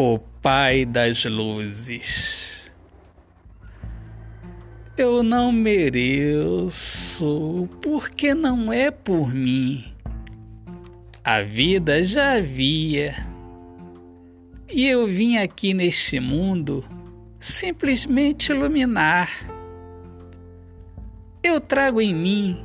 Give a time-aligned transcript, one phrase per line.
[0.00, 2.70] o Pai das Luzes.
[4.96, 7.28] Eu não mereço,
[7.82, 9.92] porque não é por mim.
[11.24, 13.26] A vida já havia.
[14.72, 16.88] E eu vim aqui neste mundo
[17.40, 19.50] simplesmente iluminar.
[21.42, 22.64] Eu trago em mim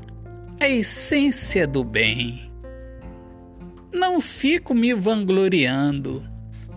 [0.59, 2.51] a essência do bem.
[3.91, 6.31] Não fico me vangloriando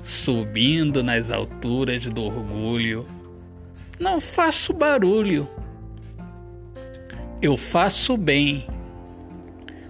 [0.06, 3.04] subindo nas alturas do orgulho.
[3.98, 5.48] Não faço barulho.
[7.42, 8.64] Eu faço bem,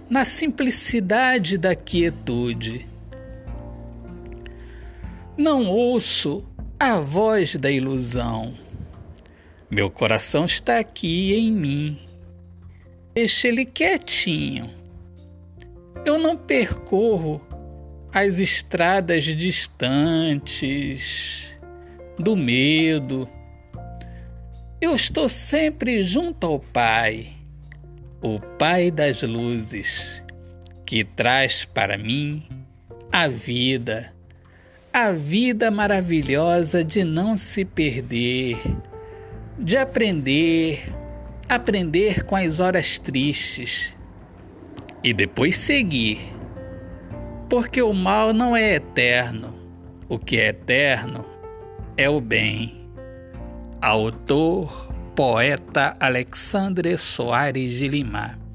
[0.09, 2.87] na simplicidade da quietude.
[5.37, 6.43] Não ouço
[6.79, 8.57] a voz da ilusão.
[9.69, 11.99] Meu coração está aqui em mim.
[13.13, 14.71] Deixa ele quietinho.
[16.03, 17.46] Eu não percorro
[18.13, 20.67] as estradas distantes
[22.17, 23.29] do medo.
[24.81, 27.29] Eu estou sempre junto ao Pai,
[28.21, 30.23] o Pai das luzes,
[30.85, 32.47] que traz para mim
[33.11, 34.13] a vida,
[34.93, 38.57] a vida maravilhosa de não se perder,
[39.57, 40.93] de aprender,
[41.49, 43.95] aprender com as horas tristes
[45.03, 46.36] e depois seguir
[47.49, 49.53] porque o mal não é eterno.
[50.09, 51.25] O que é eterno
[51.95, 52.89] é o bem.
[53.81, 58.46] Autor, poeta Alexandre Soares de Lima.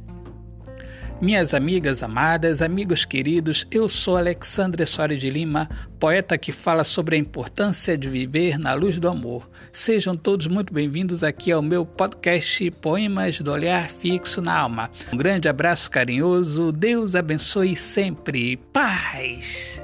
[1.22, 7.14] Minhas amigas amadas, amigos queridos, eu sou Alexandre Soares de Lima, poeta que fala sobre
[7.14, 9.48] a importância de viver na luz do amor.
[9.70, 14.90] Sejam todos muito bem-vindos aqui ao meu podcast Poemas do Olhar Fixo na Alma.
[15.12, 18.56] Um grande abraço carinhoso, Deus abençoe sempre.
[18.72, 19.80] Paz!